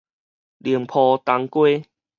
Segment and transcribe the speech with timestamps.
[0.03, 0.03] 寧
[0.87, 1.47] 波東
[1.83, 1.87] 街